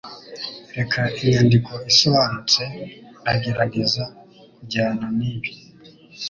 [0.77, 2.61] Reka inyandiko isobanutse
[3.21, 4.03] ndagerageza
[4.55, 5.51] kujyana nibi